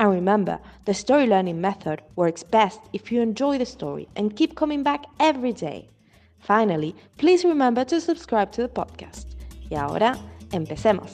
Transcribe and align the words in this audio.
And 0.00 0.10
remember, 0.10 0.58
the 0.86 0.94
story 0.94 1.26
learning 1.26 1.60
method 1.60 2.00
works 2.16 2.42
best 2.42 2.80
if 2.94 3.12
you 3.12 3.20
enjoy 3.20 3.58
the 3.58 3.66
story 3.66 4.08
and 4.16 4.34
keep 4.34 4.54
coming 4.54 4.82
back 4.82 5.04
every 5.18 5.52
day. 5.52 5.90
Finally, 6.38 6.94
please 7.18 7.46
remember 7.46 7.84
to 7.84 8.00
subscribe 8.00 8.50
to 8.52 8.62
the 8.62 8.68
podcast. 8.68 9.28
Y 9.68 9.76
ahora, 9.76 10.16
empecemos. 10.52 11.12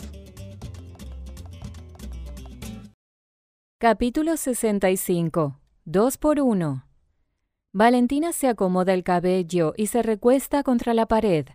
Capítulo 3.78 4.36
65. 4.36 5.58
2 5.84 6.18
por 6.18 6.40
1. 6.40 6.84
Valentina 7.72 8.32
se 8.32 8.46
acomoda 8.46 8.94
el 8.94 9.02
cabello 9.02 9.74
y 9.76 9.88
se 9.88 10.04
recuesta 10.04 10.62
contra 10.62 10.94
la 10.94 11.06
pared. 11.06 11.46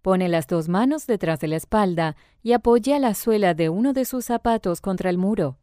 Pone 0.00 0.30
las 0.30 0.46
dos 0.46 0.70
manos 0.70 1.06
detrás 1.06 1.38
de 1.38 1.48
la 1.48 1.56
espalda 1.56 2.16
y 2.42 2.52
apoya 2.52 2.98
la 2.98 3.12
suela 3.12 3.52
de 3.52 3.68
uno 3.68 3.92
de 3.92 4.06
sus 4.06 4.24
zapatos 4.24 4.80
contra 4.80 5.10
el 5.10 5.18
muro. 5.18 5.58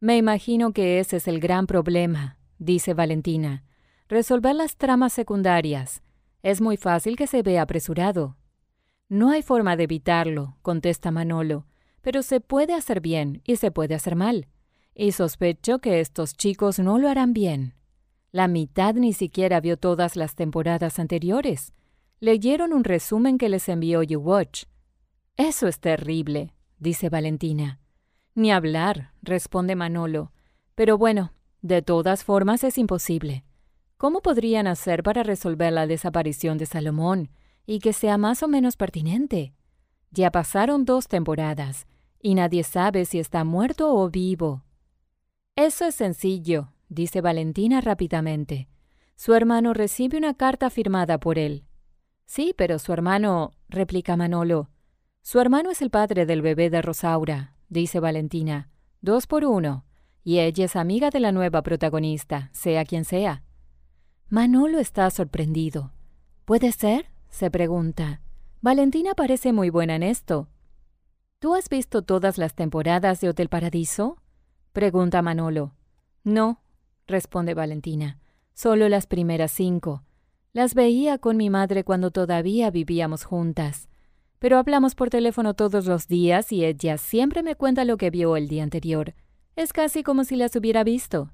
Me 0.00 0.16
imagino 0.16 0.72
que 0.72 1.00
ese 1.00 1.16
es 1.16 1.26
el 1.26 1.40
gran 1.40 1.66
problema, 1.66 2.38
dice 2.58 2.94
Valentina. 2.94 3.64
Resolver 4.08 4.54
las 4.54 4.76
tramas 4.76 5.12
secundarias. 5.12 6.02
Es 6.44 6.60
muy 6.60 6.76
fácil 6.76 7.16
que 7.16 7.26
se 7.26 7.42
vea 7.42 7.62
apresurado. 7.62 8.36
No 9.08 9.30
hay 9.30 9.42
forma 9.42 9.76
de 9.76 9.84
evitarlo, 9.84 10.56
contesta 10.62 11.10
Manolo, 11.10 11.66
pero 12.00 12.22
se 12.22 12.40
puede 12.40 12.74
hacer 12.74 13.00
bien 13.00 13.42
y 13.44 13.56
se 13.56 13.72
puede 13.72 13.96
hacer 13.96 14.14
mal. 14.14 14.46
Y 14.94 15.12
sospecho 15.12 15.80
que 15.80 15.98
estos 15.98 16.34
chicos 16.34 16.78
no 16.78 16.98
lo 16.98 17.08
harán 17.08 17.32
bien. 17.32 17.74
La 18.30 18.46
mitad 18.46 18.94
ni 18.94 19.12
siquiera 19.12 19.60
vio 19.60 19.78
todas 19.78 20.14
las 20.14 20.36
temporadas 20.36 21.00
anteriores. 21.00 21.72
Leyeron 22.20 22.72
un 22.72 22.84
resumen 22.84 23.36
que 23.36 23.48
les 23.48 23.68
envió 23.68 24.04
YouWatch. 24.04 24.64
Eso 25.36 25.66
es 25.66 25.80
terrible, 25.80 26.52
dice 26.78 27.08
Valentina. 27.08 27.80
Ni 28.38 28.52
hablar, 28.52 29.10
responde 29.20 29.74
Manolo. 29.74 30.30
Pero 30.76 30.96
bueno, 30.96 31.32
de 31.60 31.82
todas 31.82 32.22
formas 32.22 32.62
es 32.62 32.78
imposible. 32.78 33.42
¿Cómo 33.96 34.20
podrían 34.20 34.68
hacer 34.68 35.02
para 35.02 35.24
resolver 35.24 35.72
la 35.72 35.88
desaparición 35.88 36.56
de 36.56 36.66
Salomón 36.66 37.30
y 37.66 37.80
que 37.80 37.92
sea 37.92 38.16
más 38.16 38.44
o 38.44 38.46
menos 38.46 38.76
pertinente? 38.76 39.54
Ya 40.12 40.30
pasaron 40.30 40.84
dos 40.84 41.08
temporadas 41.08 41.88
y 42.22 42.36
nadie 42.36 42.62
sabe 42.62 43.06
si 43.06 43.18
está 43.18 43.42
muerto 43.42 43.92
o 43.92 44.08
vivo. 44.08 44.62
Eso 45.56 45.84
es 45.84 45.96
sencillo, 45.96 46.68
dice 46.88 47.20
Valentina 47.20 47.80
rápidamente. 47.80 48.68
Su 49.16 49.34
hermano 49.34 49.74
recibe 49.74 50.16
una 50.16 50.34
carta 50.34 50.70
firmada 50.70 51.18
por 51.18 51.40
él. 51.40 51.64
Sí, 52.24 52.54
pero 52.56 52.78
su 52.78 52.92
hermano, 52.92 53.50
replica 53.68 54.16
Manolo. 54.16 54.70
Su 55.22 55.40
hermano 55.40 55.72
es 55.72 55.82
el 55.82 55.90
padre 55.90 56.24
del 56.24 56.40
bebé 56.40 56.70
de 56.70 56.82
Rosaura, 56.82 57.57
dice 57.68 58.00
Valentina. 58.00 58.70
Dos 59.00 59.26
por 59.26 59.44
uno. 59.44 59.84
Y 60.24 60.40
ella 60.40 60.64
es 60.64 60.76
amiga 60.76 61.10
de 61.10 61.20
la 61.20 61.32
nueva 61.32 61.62
protagonista, 61.62 62.50
sea 62.52 62.84
quien 62.84 63.04
sea. 63.04 63.42
Manolo 64.28 64.78
está 64.78 65.08
sorprendido. 65.10 65.92
¿Puede 66.44 66.72
ser? 66.72 67.06
se 67.30 67.50
pregunta. 67.50 68.20
Valentina 68.60 69.14
parece 69.14 69.52
muy 69.52 69.70
buena 69.70 69.96
en 69.96 70.02
esto. 70.02 70.48
¿Tú 71.38 71.54
has 71.54 71.68
visto 71.68 72.02
todas 72.02 72.36
las 72.38 72.54
temporadas 72.54 73.20
de 73.20 73.28
Hotel 73.28 73.48
Paradiso? 73.48 74.18
pregunta 74.72 75.22
Manolo. 75.22 75.74
No, 76.24 76.60
responde 77.06 77.54
Valentina. 77.54 78.18
Solo 78.54 78.88
las 78.88 79.06
primeras 79.06 79.52
cinco. 79.52 80.02
Las 80.52 80.74
veía 80.74 81.18
con 81.18 81.36
mi 81.36 81.48
madre 81.48 81.84
cuando 81.84 82.10
todavía 82.10 82.70
vivíamos 82.70 83.24
juntas 83.24 83.88
pero 84.38 84.58
hablamos 84.58 84.94
por 84.94 85.10
teléfono 85.10 85.54
todos 85.54 85.86
los 85.86 86.06
días 86.06 86.52
y 86.52 86.64
ella 86.64 86.98
siempre 86.98 87.42
me 87.42 87.56
cuenta 87.56 87.84
lo 87.84 87.96
que 87.96 88.10
vio 88.10 88.36
el 88.36 88.48
día 88.48 88.62
anterior. 88.62 89.14
Es 89.56 89.72
casi 89.72 90.02
como 90.02 90.24
si 90.24 90.36
las 90.36 90.54
hubiera 90.56 90.84
visto. 90.84 91.32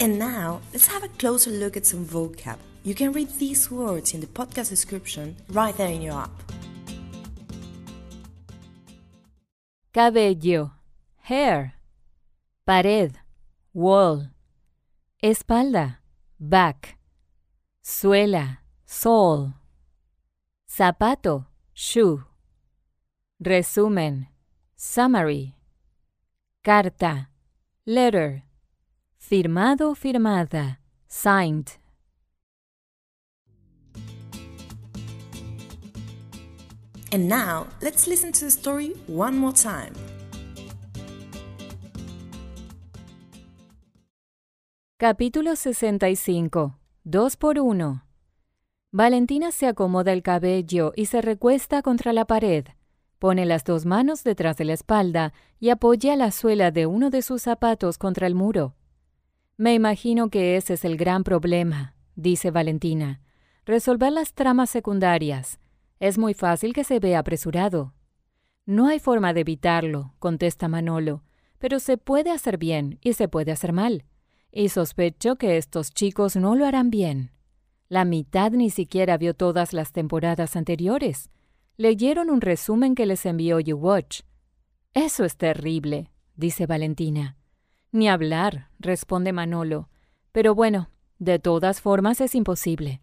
And 0.00 0.18
now, 0.18 0.60
let's 0.72 0.88
have 0.88 1.04
a 1.04 1.08
closer 1.18 1.52
look 1.52 1.76
at 1.76 1.84
some 1.84 2.06
vocab. 2.06 2.56
You 2.84 2.94
can 2.94 3.12
read 3.12 3.28
these 3.38 3.70
words 3.70 4.14
in 4.14 4.20
the 4.20 4.26
podcast 4.26 4.70
description 4.70 5.36
right 5.50 5.76
there 5.76 5.92
in 5.92 6.00
your 6.00 6.14
app. 6.14 6.30
Cabello, 9.92 10.72
hair. 11.24 11.74
Pared, 12.66 13.18
wall. 13.74 14.30
Espalda, 15.22 15.98
back. 16.38 16.96
Suela, 17.82 18.60
sole. 18.86 19.59
Zapato, 20.70 21.46
shoe. 21.74 22.22
Resumen, 23.40 24.28
summary. 24.76 25.56
Carta, 26.62 27.26
letter. 27.84 28.44
Firmado, 29.18 29.96
firmada, 29.96 30.78
signed. 31.08 31.76
And 37.12 37.28
now, 37.28 37.66
let's 37.82 38.06
listen 38.06 38.30
to 38.30 38.44
the 38.44 38.50
story 38.52 38.94
one 39.08 39.36
more 39.36 39.52
time. 39.52 39.92
Capítulo 45.00 45.56
65. 45.56 46.74
2 47.04 47.36
por 47.36 47.54
1. 47.58 48.09
Valentina 48.92 49.52
se 49.52 49.68
acomoda 49.68 50.12
el 50.12 50.24
cabello 50.24 50.92
y 50.96 51.06
se 51.06 51.22
recuesta 51.22 51.80
contra 51.80 52.12
la 52.12 52.24
pared. 52.24 52.64
Pone 53.20 53.46
las 53.46 53.62
dos 53.62 53.86
manos 53.86 54.24
detrás 54.24 54.56
de 54.56 54.64
la 54.64 54.72
espalda 54.72 55.32
y 55.60 55.68
apoya 55.68 56.16
la 56.16 56.32
suela 56.32 56.72
de 56.72 56.86
uno 56.86 57.08
de 57.10 57.22
sus 57.22 57.42
zapatos 57.42 57.98
contra 57.98 58.26
el 58.26 58.34
muro. 58.34 58.74
Me 59.56 59.74
imagino 59.74 60.28
que 60.28 60.56
ese 60.56 60.74
es 60.74 60.84
el 60.84 60.96
gran 60.96 61.22
problema, 61.22 61.94
dice 62.16 62.50
Valentina. 62.50 63.20
Resolver 63.64 64.10
las 64.10 64.34
tramas 64.34 64.70
secundarias. 64.70 65.60
Es 66.00 66.18
muy 66.18 66.34
fácil 66.34 66.72
que 66.72 66.82
se 66.82 66.98
vea 66.98 67.20
apresurado. 67.20 67.94
No 68.66 68.88
hay 68.88 68.98
forma 68.98 69.32
de 69.32 69.42
evitarlo, 69.42 70.14
contesta 70.18 70.66
Manolo, 70.66 71.22
pero 71.58 71.78
se 71.78 71.96
puede 71.96 72.32
hacer 72.32 72.58
bien 72.58 72.98
y 73.02 73.12
se 73.12 73.28
puede 73.28 73.52
hacer 73.52 73.72
mal. 73.72 74.04
Y 74.50 74.70
sospecho 74.70 75.36
que 75.36 75.58
estos 75.58 75.92
chicos 75.92 76.34
no 76.34 76.56
lo 76.56 76.66
harán 76.66 76.90
bien. 76.90 77.30
La 77.90 78.04
mitad 78.04 78.52
ni 78.52 78.70
siquiera 78.70 79.18
vio 79.18 79.34
todas 79.34 79.72
las 79.72 79.90
temporadas 79.90 80.54
anteriores. 80.54 81.28
Leyeron 81.76 82.30
un 82.30 82.40
resumen 82.40 82.94
que 82.94 83.04
les 83.04 83.26
envió 83.26 83.58
YouWatch. 83.58 84.20
Eso 84.94 85.24
es 85.24 85.36
terrible, 85.36 86.12
dice 86.36 86.66
Valentina. 86.66 87.36
Ni 87.90 88.08
hablar, 88.08 88.68
responde 88.78 89.32
Manolo. 89.32 89.88
Pero 90.30 90.54
bueno, 90.54 90.88
de 91.18 91.40
todas 91.40 91.80
formas 91.80 92.20
es 92.20 92.36
imposible. 92.36 93.02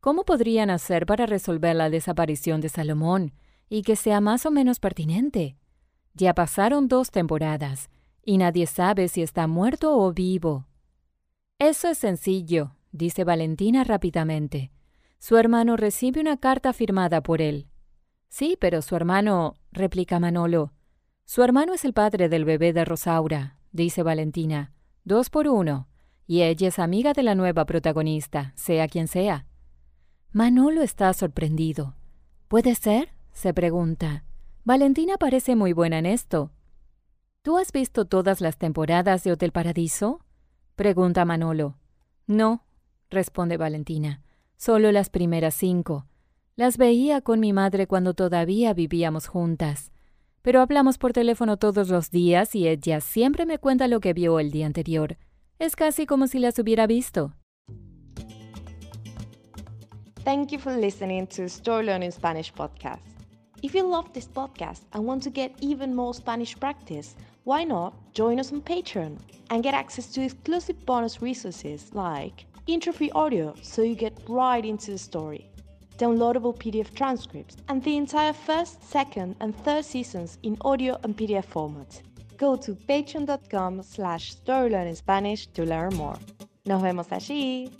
¿Cómo 0.00 0.26
podrían 0.26 0.68
hacer 0.68 1.06
para 1.06 1.24
resolver 1.24 1.74
la 1.74 1.88
desaparición 1.88 2.60
de 2.60 2.68
Salomón 2.68 3.32
y 3.70 3.80
que 3.80 3.96
sea 3.96 4.20
más 4.20 4.44
o 4.44 4.50
menos 4.50 4.80
pertinente? 4.80 5.56
Ya 6.12 6.34
pasaron 6.34 6.88
dos 6.88 7.10
temporadas 7.10 7.88
y 8.22 8.36
nadie 8.36 8.66
sabe 8.66 9.08
si 9.08 9.22
está 9.22 9.46
muerto 9.46 9.96
o 9.98 10.12
vivo. 10.12 10.66
Eso 11.58 11.88
es 11.88 11.96
sencillo, 11.96 12.76
dice 12.96 13.24
Valentina 13.24 13.84
rápidamente. 13.84 14.72
Su 15.18 15.36
hermano 15.36 15.76
recibe 15.76 16.20
una 16.20 16.36
carta 16.36 16.72
firmada 16.72 17.22
por 17.22 17.40
él. 17.40 17.68
Sí, 18.28 18.56
pero 18.60 18.82
su 18.82 18.96
hermano, 18.96 19.54
replica 19.72 20.20
Manolo. 20.20 20.72
Su 21.24 21.42
hermano 21.42 21.74
es 21.74 21.84
el 21.84 21.92
padre 21.92 22.28
del 22.28 22.44
bebé 22.44 22.72
de 22.72 22.84
Rosaura, 22.84 23.58
dice 23.72 24.02
Valentina. 24.02 24.72
Dos 25.04 25.30
por 25.30 25.48
uno. 25.48 25.88
y 26.28 26.42
ella 26.42 26.68
es 26.68 26.80
amiga 26.80 27.12
de 27.12 27.22
la 27.22 27.36
nueva 27.36 27.66
protagonista, 27.66 28.52
sea 28.56 28.88
quien 28.88 29.06
sea. 29.06 29.46
Manolo 30.32 30.82
está 30.82 31.12
sorprendido. 31.12 31.94
¿Puede 32.48 32.74
ser? 32.74 33.10
se 33.32 33.54
pregunta. 33.54 34.24
Valentina 34.64 35.18
parece 35.18 35.54
muy 35.54 35.72
buena 35.72 35.98
en 35.98 36.06
esto. 36.06 36.50
¿Tú 37.42 37.58
has 37.58 37.70
visto 37.70 38.06
todas 38.06 38.40
las 38.40 38.58
temporadas 38.58 39.22
de 39.22 39.30
Hotel 39.30 39.52
Paradiso? 39.52 40.20
pregunta 40.74 41.24
Manolo. 41.24 41.78
No, 42.26 42.65
responde 43.10 43.56
Valentina, 43.56 44.22
solo 44.56 44.92
las 44.92 45.10
primeras 45.10 45.54
cinco. 45.54 46.06
Las 46.56 46.78
veía 46.78 47.20
con 47.20 47.40
mi 47.40 47.52
madre 47.52 47.86
cuando 47.86 48.14
todavía 48.14 48.72
vivíamos 48.72 49.26
juntas. 49.26 49.92
Pero 50.42 50.60
hablamos 50.60 50.96
por 50.96 51.12
teléfono 51.12 51.56
todos 51.56 51.88
los 51.88 52.10
días 52.10 52.54
y 52.54 52.68
ella 52.68 53.00
siempre 53.00 53.46
me 53.46 53.58
cuenta 53.58 53.88
lo 53.88 54.00
que 54.00 54.12
vio 54.12 54.38
el 54.38 54.50
día 54.50 54.66
anterior. 54.66 55.18
Es 55.58 55.76
casi 55.76 56.06
como 56.06 56.28
si 56.28 56.38
las 56.38 56.58
hubiera 56.58 56.86
visto. 56.86 57.34
Thank 60.24 60.50
you 60.50 60.58
for 60.58 60.76
listening 60.76 61.26
to 61.28 61.44
Story 61.44 61.86
Learning 61.86 62.10
Spanish 62.10 62.52
podcast. 62.52 63.00
If 63.62 63.74
you 63.74 63.88
love 63.88 64.12
this 64.12 64.28
podcast 64.28 64.82
and 64.92 65.06
want 65.06 65.22
to 65.24 65.30
get 65.30 65.52
even 65.60 65.94
more 65.94 66.12
Spanish 66.12 66.58
practice, 66.58 67.16
why 67.44 67.64
not 67.64 67.94
join 68.12 68.38
us 68.38 68.52
on 68.52 68.60
Patreon 68.60 69.18
and 69.50 69.62
get 69.62 69.74
access 69.74 70.06
to 70.12 70.22
exclusive 70.22 70.84
bonus 70.84 71.22
resources 71.22 71.90
like 71.94 72.44
intro-free 72.66 73.10
audio 73.12 73.54
so 73.62 73.82
you 73.82 73.94
get 73.94 74.12
right 74.28 74.64
into 74.64 74.90
the 74.90 74.98
story, 74.98 75.50
downloadable 75.98 76.56
PDF 76.56 76.94
transcripts, 76.94 77.56
and 77.68 77.82
the 77.82 77.96
entire 77.96 78.32
first, 78.32 78.82
second, 78.82 79.36
and 79.40 79.56
third 79.64 79.84
seasons 79.84 80.38
in 80.42 80.56
audio 80.62 80.98
and 81.02 81.16
PDF 81.16 81.44
format. 81.44 82.02
Go 82.36 82.56
to 82.56 82.74
patreon.com 82.74 83.82
slash 83.82 84.36
storylearningspanish 84.36 85.52
to 85.54 85.64
learn 85.64 85.94
more. 85.94 86.18
Nos 86.66 86.82
vemos 86.82 87.06
allí. 87.08 87.70